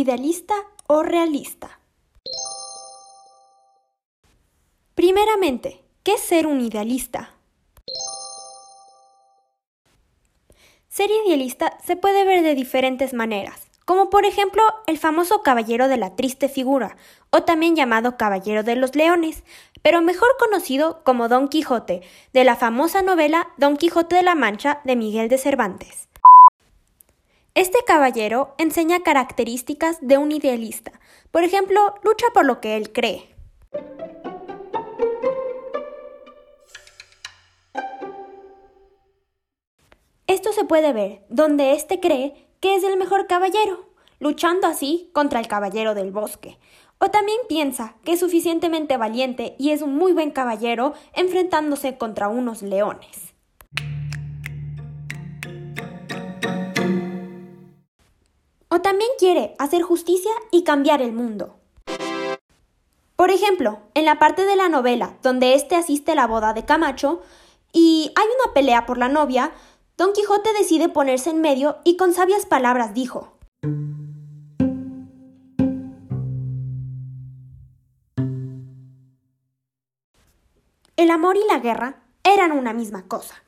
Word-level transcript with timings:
idealista 0.00 0.54
o 0.86 1.02
realista? 1.02 1.78
Primeramente, 4.94 5.82
¿qué 6.02 6.14
es 6.14 6.20
ser 6.20 6.46
un 6.46 6.60
idealista? 6.60 7.34
Ser 10.88 11.10
idealista 11.10 11.78
se 11.84 11.96
puede 11.96 12.24
ver 12.24 12.42
de 12.42 12.54
diferentes 12.54 13.14
maneras, 13.14 13.68
como 13.84 14.10
por 14.10 14.24
ejemplo 14.24 14.62
el 14.86 14.98
famoso 14.98 15.42
Caballero 15.42 15.86
de 15.86 15.96
la 15.96 16.16
Triste 16.16 16.48
Figura, 16.48 16.96
o 17.30 17.44
también 17.44 17.76
llamado 17.76 18.16
Caballero 18.16 18.62
de 18.62 18.76
los 18.76 18.96
Leones, 18.96 19.44
pero 19.82 20.02
mejor 20.02 20.28
conocido 20.38 21.02
como 21.04 21.28
Don 21.28 21.48
Quijote, 21.48 22.02
de 22.32 22.44
la 22.44 22.56
famosa 22.56 23.02
novela 23.02 23.48
Don 23.56 23.76
Quijote 23.76 24.16
de 24.16 24.22
la 24.22 24.34
Mancha 24.34 24.80
de 24.84 24.96
Miguel 24.96 25.28
de 25.28 25.38
Cervantes. 25.38 26.09
Este 27.54 27.78
caballero 27.84 28.54
enseña 28.58 29.00
características 29.00 29.98
de 30.00 30.18
un 30.18 30.30
idealista, 30.30 30.92
por 31.32 31.42
ejemplo, 31.42 31.94
lucha 32.04 32.26
por 32.32 32.46
lo 32.46 32.60
que 32.60 32.76
él 32.76 32.92
cree. 32.92 33.34
Esto 40.28 40.52
se 40.52 40.64
puede 40.64 40.92
ver 40.92 41.24
donde 41.28 41.72
éste 41.72 41.98
cree 41.98 42.46
que 42.60 42.76
es 42.76 42.84
el 42.84 42.96
mejor 42.96 43.26
caballero, 43.26 43.90
luchando 44.20 44.68
así 44.68 45.10
contra 45.12 45.40
el 45.40 45.48
caballero 45.48 45.94
del 45.94 46.12
bosque. 46.12 46.56
O 46.98 47.10
también 47.10 47.38
piensa 47.48 47.96
que 48.04 48.12
es 48.12 48.20
suficientemente 48.20 48.96
valiente 48.96 49.56
y 49.58 49.70
es 49.70 49.82
un 49.82 49.96
muy 49.96 50.12
buen 50.12 50.30
caballero 50.30 50.94
enfrentándose 51.14 51.98
contra 51.98 52.28
unos 52.28 52.62
leones. 52.62 53.29
O 58.72 58.80
también 58.80 59.10
quiere 59.18 59.54
hacer 59.58 59.82
justicia 59.82 60.30
y 60.52 60.62
cambiar 60.62 61.02
el 61.02 61.12
mundo. 61.12 61.56
Por 63.16 63.30
ejemplo, 63.30 63.80
en 63.94 64.04
la 64.04 64.20
parte 64.20 64.46
de 64.46 64.54
la 64.54 64.68
novela 64.68 65.16
donde 65.22 65.54
éste 65.54 65.74
asiste 65.74 66.12
a 66.12 66.14
la 66.14 66.28
boda 66.28 66.54
de 66.54 66.64
Camacho 66.64 67.20
y 67.72 68.12
hay 68.14 68.26
una 68.42 68.54
pelea 68.54 68.86
por 68.86 68.96
la 68.96 69.08
novia, 69.08 69.52
Don 69.98 70.12
Quijote 70.12 70.52
decide 70.56 70.88
ponerse 70.88 71.30
en 71.30 71.40
medio 71.40 71.78
y 71.84 71.96
con 71.96 72.14
sabias 72.14 72.46
palabras 72.46 72.94
dijo 72.94 73.32
El 80.96 81.10
amor 81.10 81.36
y 81.36 81.46
la 81.48 81.58
guerra 81.58 82.02
eran 82.22 82.52
una 82.52 82.72
misma 82.72 83.08
cosa. 83.08 83.42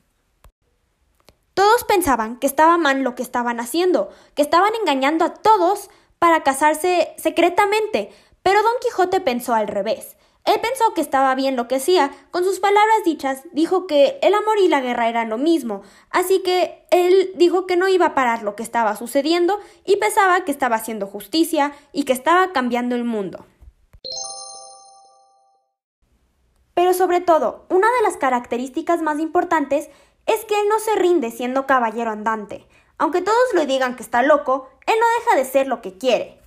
Todos 1.73 1.85
pensaban 1.85 2.37
que 2.37 2.45
estaba 2.45 2.77
mal 2.77 3.01
lo 3.01 3.15
que 3.15 3.23
estaban 3.23 3.59
haciendo, 3.59 4.11
que 4.35 4.43
estaban 4.43 4.71
engañando 4.79 5.25
a 5.25 5.33
todos 5.33 5.89
para 6.19 6.43
casarse 6.43 7.15
secretamente, 7.17 8.11
pero 8.43 8.61
Don 8.61 8.73
Quijote 8.79 9.21
pensó 9.21 9.55
al 9.55 9.67
revés. 9.67 10.15
Él 10.45 10.59
pensó 10.61 10.93
que 10.93 11.01
estaba 11.01 11.33
bien 11.33 11.55
lo 11.55 11.67
que 11.67 11.77
hacía. 11.77 12.11
Con 12.29 12.43
sus 12.43 12.59
palabras 12.59 13.03
dichas, 13.03 13.41
dijo 13.53 13.87
que 13.87 14.19
el 14.21 14.35
amor 14.35 14.59
y 14.59 14.67
la 14.67 14.81
guerra 14.81 15.09
eran 15.09 15.31
lo 15.31 15.39
mismo. 15.39 15.81
Así 16.11 16.43
que 16.43 16.85
él 16.91 17.31
dijo 17.37 17.65
que 17.65 17.75
no 17.75 17.87
iba 17.87 18.05
a 18.05 18.13
parar 18.13 18.43
lo 18.43 18.55
que 18.55 18.61
estaba 18.61 18.95
sucediendo 18.95 19.59
y 19.83 19.95
pensaba 19.95 20.45
que 20.45 20.51
estaba 20.51 20.75
haciendo 20.75 21.07
justicia 21.07 21.73
y 21.91 22.03
que 22.03 22.13
estaba 22.13 22.51
cambiando 22.51 22.93
el 22.93 23.03
mundo. 23.03 23.47
Pero 26.75 26.93
sobre 26.93 27.19
todo, 27.19 27.65
una 27.69 27.87
de 27.87 28.03
las 28.03 28.17
características 28.17 29.01
más 29.01 29.17
importantes 29.17 29.89
es 30.25 30.45
que 30.45 30.59
él 30.59 30.67
no 30.69 30.79
se 30.79 30.95
rinde 30.95 31.31
siendo 31.31 31.65
caballero 31.65 32.11
andante. 32.11 32.67
Aunque 32.97 33.21
todos 33.21 33.53
le 33.53 33.65
digan 33.65 33.95
que 33.95 34.03
está 34.03 34.23
loco, 34.23 34.69
él 34.85 34.95
no 34.99 35.05
deja 35.19 35.37
de 35.37 35.45
ser 35.45 35.67
lo 35.67 35.81
que 35.81 35.97
quiere. 35.97 36.39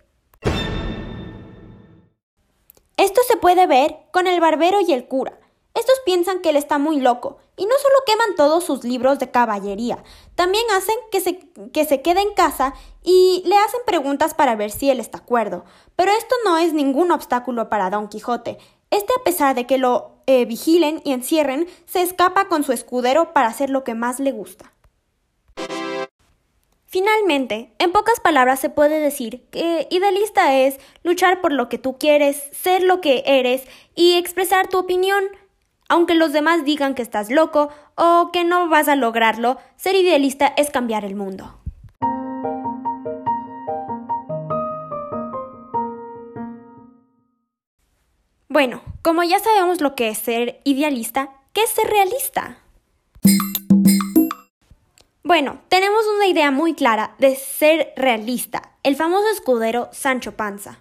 Esto 2.96 3.20
se 3.28 3.36
puede 3.36 3.66
ver 3.66 3.96
con 4.10 4.26
el 4.26 4.40
barbero 4.40 4.80
y 4.80 4.92
el 4.92 5.06
cura. 5.06 5.38
Estos 5.74 6.00
piensan 6.06 6.40
que 6.40 6.48
él 6.48 6.56
está 6.56 6.78
muy 6.78 7.00
loco, 7.00 7.36
y 7.54 7.66
no 7.66 7.74
solo 7.76 7.94
queman 8.06 8.34
todos 8.34 8.64
sus 8.64 8.82
libros 8.82 9.18
de 9.18 9.30
caballería, 9.30 10.02
también 10.34 10.64
hacen 10.74 10.94
que 11.10 11.20
se, 11.20 11.38
que 11.72 11.84
se 11.84 12.00
quede 12.00 12.22
en 12.22 12.32
casa 12.32 12.72
y 13.02 13.42
le 13.44 13.56
hacen 13.58 13.80
preguntas 13.86 14.32
para 14.32 14.56
ver 14.56 14.70
si 14.70 14.88
él 14.88 15.00
está 15.00 15.18
acuerdo. 15.18 15.66
Pero 15.94 16.12
esto 16.12 16.34
no 16.46 16.56
es 16.56 16.72
ningún 16.72 17.10
obstáculo 17.10 17.68
para 17.68 17.90
Don 17.90 18.08
Quijote. 18.08 18.56
Este, 18.90 19.12
a 19.18 19.24
pesar 19.24 19.54
de 19.54 19.66
que 19.66 19.78
lo 19.78 20.12
eh, 20.26 20.44
vigilen 20.44 21.00
y 21.04 21.12
encierren, 21.12 21.66
se 21.86 22.02
escapa 22.02 22.48
con 22.48 22.64
su 22.64 22.72
escudero 22.72 23.32
para 23.32 23.48
hacer 23.48 23.70
lo 23.70 23.84
que 23.84 23.94
más 23.94 24.20
le 24.20 24.32
gusta. 24.32 24.72
Finalmente, 26.88 27.72
en 27.78 27.92
pocas 27.92 28.20
palabras 28.20 28.60
se 28.60 28.70
puede 28.70 29.00
decir 29.00 29.44
que 29.50 29.88
idealista 29.90 30.54
es 30.54 30.78
luchar 31.02 31.40
por 31.40 31.52
lo 31.52 31.68
que 31.68 31.78
tú 31.78 31.98
quieres, 31.98 32.44
ser 32.52 32.82
lo 32.82 33.00
que 33.00 33.22
eres 33.26 33.64
y 33.94 34.14
expresar 34.14 34.68
tu 34.68 34.78
opinión. 34.78 35.24
Aunque 35.88 36.14
los 36.14 36.32
demás 36.32 36.64
digan 36.64 36.94
que 36.94 37.02
estás 37.02 37.30
loco 37.30 37.68
o 37.96 38.30
que 38.32 38.44
no 38.44 38.68
vas 38.68 38.88
a 38.88 38.96
lograrlo, 38.96 39.58
ser 39.76 39.94
idealista 39.94 40.52
es 40.56 40.70
cambiar 40.70 41.04
el 41.04 41.16
mundo. 41.16 41.58
Bueno, 48.56 48.80
como 49.02 49.22
ya 49.22 49.38
sabemos 49.38 49.82
lo 49.82 49.94
que 49.94 50.08
es 50.08 50.16
ser 50.16 50.62
idealista, 50.64 51.28
¿qué 51.52 51.62
es 51.62 51.68
ser 51.68 51.86
realista? 51.88 52.56
Bueno, 55.22 55.60
tenemos 55.68 56.06
una 56.16 56.26
idea 56.26 56.50
muy 56.50 56.72
clara 56.72 57.14
de 57.18 57.36
ser 57.36 57.92
realista, 57.98 58.72
el 58.82 58.96
famoso 58.96 59.28
escudero 59.28 59.90
Sancho 59.92 60.38
Panza. 60.38 60.78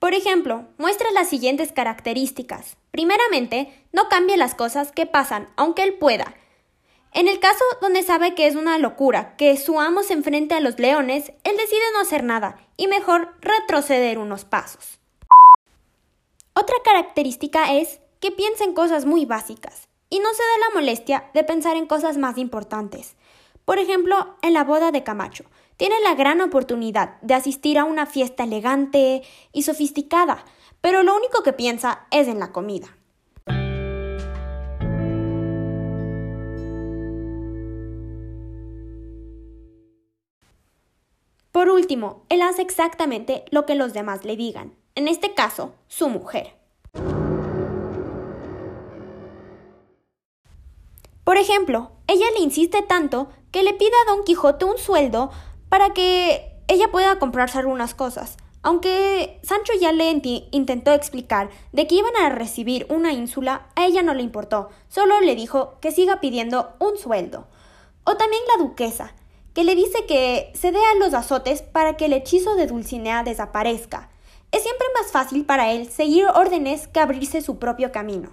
Por 0.00 0.12
ejemplo, 0.12 0.64
muestra 0.76 1.12
las 1.12 1.28
siguientes 1.28 1.70
características. 1.70 2.76
Primeramente, 2.90 3.86
no 3.92 4.08
cambie 4.08 4.36
las 4.36 4.56
cosas 4.56 4.90
que 4.90 5.06
pasan, 5.06 5.50
aunque 5.54 5.84
él 5.84 5.94
pueda. 5.94 6.34
En 7.12 7.28
el 7.28 7.38
caso 7.38 7.62
donde 7.80 8.02
sabe 8.02 8.34
que 8.34 8.48
es 8.48 8.56
una 8.56 8.76
locura 8.78 9.36
que 9.36 9.56
su 9.56 9.78
amo 9.78 10.02
se 10.02 10.14
enfrente 10.14 10.56
a 10.56 10.60
los 10.60 10.80
leones, 10.80 11.30
él 11.44 11.56
decide 11.56 11.92
no 11.92 12.00
hacer 12.00 12.24
nada 12.24 12.63
y 12.76 12.86
mejor 12.88 13.34
retroceder 13.40 14.18
unos 14.18 14.44
pasos. 14.44 14.98
Otra 16.54 16.76
característica 16.84 17.74
es 17.74 18.00
que 18.20 18.30
piensa 18.30 18.64
en 18.64 18.74
cosas 18.74 19.06
muy 19.06 19.24
básicas 19.26 19.88
y 20.08 20.20
no 20.20 20.32
se 20.32 20.42
da 20.42 20.68
la 20.68 20.80
molestia 20.80 21.30
de 21.34 21.44
pensar 21.44 21.76
en 21.76 21.86
cosas 21.86 22.16
más 22.16 22.38
importantes. 22.38 23.16
Por 23.64 23.78
ejemplo, 23.78 24.36
en 24.42 24.52
la 24.52 24.64
boda 24.64 24.92
de 24.92 25.02
Camacho, 25.02 25.44
tiene 25.76 26.00
la 26.00 26.14
gran 26.14 26.40
oportunidad 26.40 27.20
de 27.22 27.34
asistir 27.34 27.78
a 27.78 27.84
una 27.84 28.06
fiesta 28.06 28.44
elegante 28.44 29.22
y 29.52 29.62
sofisticada, 29.62 30.44
pero 30.80 31.02
lo 31.02 31.16
único 31.16 31.42
que 31.42 31.52
piensa 31.52 32.06
es 32.10 32.28
en 32.28 32.38
la 32.38 32.52
comida. 32.52 32.96
Por 41.64 41.72
último, 41.72 42.26
él 42.28 42.42
hace 42.42 42.60
exactamente 42.60 43.46
lo 43.50 43.64
que 43.64 43.74
los 43.74 43.94
demás 43.94 44.26
le 44.26 44.36
digan, 44.36 44.74
en 44.96 45.08
este 45.08 45.32
caso, 45.32 45.72
su 45.88 46.10
mujer. 46.10 46.58
Por 51.24 51.38
ejemplo, 51.38 51.92
ella 52.06 52.26
le 52.36 52.42
insiste 52.42 52.82
tanto 52.82 53.28
que 53.50 53.62
le 53.62 53.72
pide 53.72 53.92
a 54.02 54.10
Don 54.10 54.24
Quijote 54.24 54.66
un 54.66 54.76
sueldo 54.76 55.30
para 55.70 55.94
que 55.94 56.52
ella 56.68 56.90
pueda 56.92 57.18
comprarse 57.18 57.60
algunas 57.60 57.94
cosas. 57.94 58.36
Aunque 58.60 59.40
Sancho 59.42 59.72
ya 59.80 59.90
le 59.92 60.20
intentó 60.50 60.92
explicar 60.92 61.48
de 61.72 61.86
que 61.86 61.94
iban 61.94 62.14
a 62.16 62.28
recibir 62.28 62.86
una 62.90 63.14
ínsula, 63.14 63.68
a 63.74 63.86
ella 63.86 64.02
no 64.02 64.12
le 64.12 64.22
importó, 64.22 64.68
solo 64.90 65.18
le 65.22 65.34
dijo 65.34 65.78
que 65.80 65.92
siga 65.92 66.20
pidiendo 66.20 66.74
un 66.78 66.98
sueldo. 66.98 67.46
O 68.04 68.18
también 68.18 68.42
la 68.54 68.62
duquesa, 68.62 69.14
que 69.54 69.64
le 69.64 69.74
dice 69.76 70.04
que 70.06 70.52
se 70.54 70.72
dé 70.72 70.78
a 70.78 70.98
los 70.98 71.14
azotes 71.14 71.62
para 71.62 71.96
que 71.96 72.06
el 72.06 72.12
hechizo 72.12 72.56
de 72.56 72.66
Dulcinea 72.66 73.22
desaparezca. 73.22 74.10
Es 74.50 74.62
siempre 74.62 74.86
más 75.00 75.12
fácil 75.12 75.44
para 75.44 75.72
él 75.72 75.88
seguir 75.88 76.26
órdenes 76.34 76.88
que 76.88 77.00
abrirse 77.00 77.40
su 77.40 77.58
propio 77.58 77.92
camino. 77.92 78.30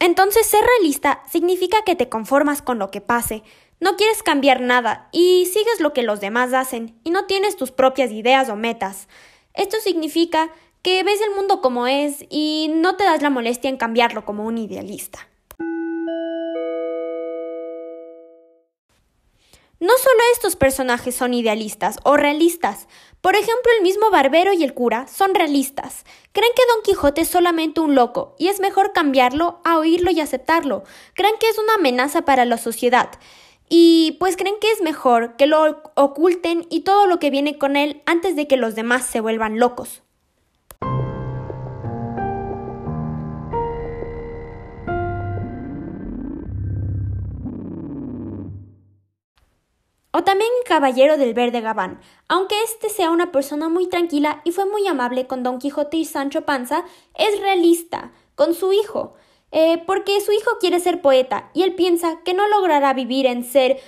Entonces 0.00 0.46
ser 0.46 0.64
realista 0.64 1.22
significa 1.30 1.82
que 1.84 1.96
te 1.96 2.08
conformas 2.08 2.60
con 2.60 2.78
lo 2.78 2.90
que 2.90 3.00
pase, 3.00 3.42
no 3.80 3.96
quieres 3.96 4.22
cambiar 4.22 4.60
nada 4.60 5.08
y 5.12 5.46
sigues 5.46 5.80
lo 5.80 5.92
que 5.92 6.02
los 6.02 6.20
demás 6.20 6.54
hacen 6.54 6.98
y 7.04 7.10
no 7.10 7.26
tienes 7.26 7.56
tus 7.56 7.70
propias 7.70 8.10
ideas 8.12 8.48
o 8.48 8.56
metas. 8.56 9.08
Esto 9.52 9.76
significa 9.82 10.50
que 10.82 11.02
ves 11.02 11.20
el 11.20 11.34
mundo 11.34 11.60
como 11.60 11.86
es 11.86 12.24
y 12.30 12.70
no 12.74 12.96
te 12.96 13.04
das 13.04 13.22
la 13.22 13.30
molestia 13.30 13.70
en 13.70 13.76
cambiarlo 13.76 14.24
como 14.24 14.44
un 14.44 14.58
idealista. 14.58 15.28
No 19.84 19.92
solo 19.98 20.18
estos 20.32 20.56
personajes 20.56 21.14
son 21.14 21.34
idealistas 21.34 21.98
o 22.04 22.16
realistas. 22.16 22.88
Por 23.20 23.34
ejemplo, 23.34 23.70
el 23.76 23.82
mismo 23.82 24.10
Barbero 24.10 24.54
y 24.54 24.64
el 24.64 24.72
cura 24.72 25.06
son 25.08 25.34
realistas. 25.34 26.06
Creen 26.32 26.52
que 26.56 26.62
Don 26.72 26.82
Quijote 26.84 27.20
es 27.20 27.28
solamente 27.28 27.80
un 27.80 27.94
loco 27.94 28.34
y 28.38 28.48
es 28.48 28.60
mejor 28.60 28.94
cambiarlo 28.94 29.60
a 29.62 29.76
oírlo 29.76 30.10
y 30.10 30.20
aceptarlo. 30.20 30.84
Creen 31.12 31.34
que 31.38 31.50
es 31.50 31.58
una 31.58 31.74
amenaza 31.74 32.22
para 32.22 32.46
la 32.46 32.56
sociedad. 32.56 33.10
Y 33.68 34.16
pues 34.20 34.38
creen 34.38 34.54
que 34.58 34.72
es 34.72 34.80
mejor 34.80 35.36
que 35.36 35.46
lo 35.46 35.82
oculten 35.96 36.66
y 36.70 36.80
todo 36.80 37.06
lo 37.06 37.18
que 37.18 37.28
viene 37.28 37.58
con 37.58 37.76
él 37.76 38.00
antes 38.06 38.36
de 38.36 38.48
que 38.48 38.56
los 38.56 38.74
demás 38.74 39.04
se 39.04 39.20
vuelvan 39.20 39.58
locos. 39.58 40.03
También 50.24 50.50
caballero 50.66 51.16
del 51.16 51.34
verde 51.34 51.60
gabán. 51.60 52.00
Aunque 52.28 52.54
este 52.62 52.88
sea 52.88 53.10
una 53.10 53.30
persona 53.30 53.68
muy 53.68 53.88
tranquila 53.88 54.40
y 54.44 54.52
fue 54.52 54.64
muy 54.64 54.86
amable 54.86 55.26
con 55.26 55.42
Don 55.42 55.58
Quijote 55.58 55.98
y 55.98 56.04
Sancho 56.04 56.42
Panza, 56.42 56.84
es 57.14 57.40
realista 57.40 58.12
con 58.34 58.54
su 58.54 58.72
hijo, 58.72 59.14
eh, 59.52 59.82
porque 59.86 60.20
su 60.20 60.32
hijo 60.32 60.58
quiere 60.58 60.80
ser 60.80 61.02
poeta 61.02 61.50
y 61.54 61.62
él 61.62 61.74
piensa 61.74 62.20
que 62.24 62.34
no 62.34 62.48
logrará 62.48 62.92
vivir 62.94 63.26
en 63.26 63.44
ser 63.44 63.80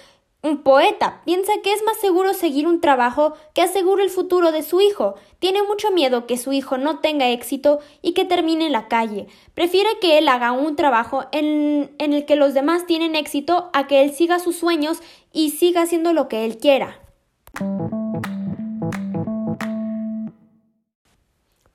un 0.43 0.63
poeta 0.63 1.23
piensa 1.25 1.53
que 1.63 1.73
es 1.73 1.83
más 1.83 1.99
seguro 1.99 2.33
seguir 2.33 2.67
un 2.67 2.81
trabajo 2.81 3.35
que 3.55 3.63
asegure 3.63 4.05
el 4.05 4.11
futuro 4.11 4.53
de 4.53 4.63
su 4.63 4.81
hijo. 4.81 5.17
Tiene 5.39 5.63
mucho 5.63 5.91
miedo 5.91 6.27
que 6.27 6.39
su 6.39 6.53
hijo 6.53 6.79
no 6.79 7.01
tenga 7.01 7.31
éxito 7.31 7.81
y 8.01 8.13
que 8.13 8.25
termine 8.25 8.67
en 8.67 8.73
la 8.73 8.87
calle. 8.87 9.27
Prefiere 9.55 9.89
que 10.01 10.19
él 10.19 10.29
haga 10.29 10.53
un 10.53 10.77
trabajo 10.77 11.25
en, 11.33 11.95
en 11.99 12.13
el 12.13 12.27
que 12.27 12.37
los 12.37 12.55
demás 12.55 12.87
tienen 12.87 13.17
éxito 13.17 13.71
a 13.73 13.87
que 13.87 14.03
él 14.03 14.15
siga 14.15 14.39
sus 14.39 14.57
sueños 14.57 14.99
y 15.33 15.51
siga 15.51 15.83
haciendo 15.83 16.13
lo 16.13 16.29
que 16.29 16.45
él 16.45 16.59
quiera. 16.59 17.01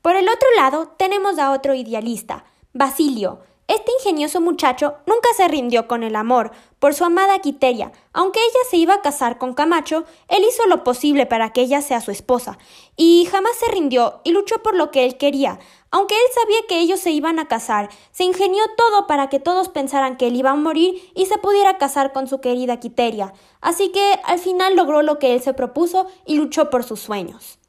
Por 0.01 0.15
el 0.15 0.27
otro 0.29 0.47
lado 0.55 0.93
tenemos 0.97 1.37
a 1.37 1.51
otro 1.51 1.73
idealista, 1.73 2.45
Basilio, 2.73 3.41
este 3.71 3.91
ingenioso 3.99 4.41
muchacho 4.41 4.95
nunca 5.05 5.29
se 5.35 5.47
rindió 5.47 5.87
con 5.87 6.03
el 6.03 6.15
amor 6.15 6.51
por 6.79 6.93
su 6.93 7.05
amada 7.05 7.39
Quiteria. 7.39 7.91
Aunque 8.11 8.39
ella 8.39 8.59
se 8.69 8.77
iba 8.77 8.95
a 8.95 9.01
casar 9.01 9.37
con 9.37 9.53
Camacho, 9.53 10.03
él 10.27 10.43
hizo 10.43 10.65
lo 10.67 10.83
posible 10.83 11.25
para 11.25 11.53
que 11.53 11.61
ella 11.61 11.81
sea 11.81 12.01
su 12.01 12.11
esposa, 12.11 12.57
y 12.97 13.27
jamás 13.31 13.55
se 13.55 13.71
rindió 13.71 14.19
y 14.25 14.31
luchó 14.31 14.61
por 14.61 14.75
lo 14.75 14.91
que 14.91 15.05
él 15.05 15.17
quería. 15.17 15.59
Aunque 15.89 16.15
él 16.15 16.31
sabía 16.33 16.59
que 16.67 16.79
ellos 16.79 16.99
se 16.99 17.11
iban 17.11 17.39
a 17.39 17.47
casar, 17.47 17.89
se 18.11 18.25
ingenió 18.25 18.61
todo 18.75 19.07
para 19.07 19.29
que 19.29 19.39
todos 19.39 19.69
pensaran 19.69 20.17
que 20.17 20.27
él 20.27 20.35
iba 20.35 20.51
a 20.51 20.55
morir 20.55 21.09
y 21.15 21.27
se 21.27 21.37
pudiera 21.37 21.77
casar 21.77 22.11
con 22.11 22.27
su 22.27 22.41
querida 22.41 22.79
Quiteria. 22.79 23.33
Así 23.61 23.89
que 23.93 24.19
al 24.25 24.39
final 24.39 24.75
logró 24.75 25.01
lo 25.01 25.17
que 25.17 25.33
él 25.33 25.41
se 25.41 25.53
propuso 25.53 26.07
y 26.25 26.35
luchó 26.35 26.69
por 26.69 26.83
sus 26.83 26.99
sueños. 26.99 27.60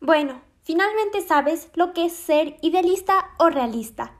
Bueno, 0.00 0.40
finalmente 0.62 1.20
sabes 1.20 1.68
lo 1.74 1.92
que 1.92 2.06
es 2.06 2.14
ser 2.14 2.56
idealista 2.62 3.32
o 3.38 3.50
realista. 3.50 4.14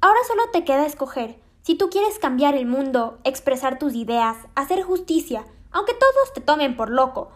Ahora 0.00 0.18
solo 0.26 0.42
te 0.52 0.64
queda 0.64 0.84
escoger 0.86 1.40
si 1.62 1.76
tú 1.76 1.88
quieres 1.88 2.18
cambiar 2.18 2.56
el 2.56 2.66
mundo, 2.66 3.20
expresar 3.22 3.78
tus 3.78 3.94
ideas, 3.94 4.36
hacer 4.56 4.82
justicia, 4.82 5.44
aunque 5.70 5.94
todos 5.94 6.32
te 6.34 6.40
tomen 6.40 6.76
por 6.76 6.90
loco, 6.90 7.30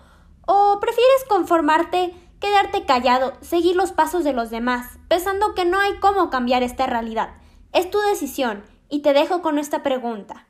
o 0.45 0.81
prefieres 0.81 1.25
conformarte, 1.29 2.13
quedarte 2.41 2.85
callado, 2.85 3.35
seguir 3.43 3.77
los 3.77 3.93
pasos 3.93 4.25
de 4.25 4.33
los 4.33 4.51
demás, 4.51 4.99
pensando 5.07 5.55
que 5.55 5.65
no 5.65 5.79
hay 5.79 6.01
cómo 6.01 6.31
cambiar 6.31 6.65
esta 6.65 6.87
realidad. 6.87 7.35
Es 7.73 7.91
tu 7.91 8.01
decisión 8.01 8.65
y 8.89 9.03
te 9.03 9.13
dejo 9.13 9.41
con 9.41 9.59
esta 9.59 9.85
pregunta. 9.85 10.49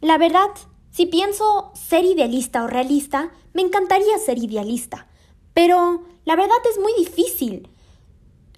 La 0.00 0.16
verdad 0.16 0.50
si 0.90 1.06
pienso 1.06 1.70
ser 1.74 2.04
idealista 2.04 2.64
o 2.64 2.66
realista, 2.66 3.30
me 3.52 3.62
encantaría 3.62 4.18
ser 4.18 4.38
idealista, 4.38 5.06
pero 5.54 6.02
la 6.24 6.36
verdad 6.36 6.56
es 6.68 6.78
muy 6.78 6.92
difícil 6.98 7.68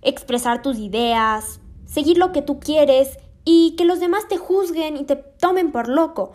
expresar 0.02 0.62
tus 0.62 0.78
ideas, 0.78 1.60
seguir 1.84 2.18
lo 2.18 2.32
que 2.32 2.42
tú 2.42 2.58
quieres 2.58 3.18
y 3.44 3.74
que 3.76 3.84
los 3.84 4.00
demás 4.00 4.28
te 4.28 4.38
juzguen 4.38 4.96
y 4.96 5.04
te 5.04 5.16
tomen 5.16 5.72
por 5.72 5.88
loco. 5.88 6.32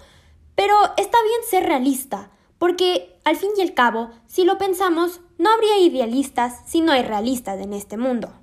Pero 0.56 0.76
está 0.98 1.18
bien 1.24 1.42
ser 1.50 1.64
realista, 1.66 2.32
porque 2.58 3.20
al 3.24 3.36
fin 3.36 3.50
y 3.58 3.62
al 3.62 3.74
cabo, 3.74 4.10
si 4.26 4.44
lo 4.44 4.58
pensamos, 4.58 5.22
no 5.38 5.52
habría 5.52 5.80
idealistas 5.80 6.62
si 6.66 6.82
no 6.82 6.92
hay 6.92 7.04
realistas 7.04 7.60
en 7.60 7.74
este 7.74 7.98
mundo. 7.98 8.34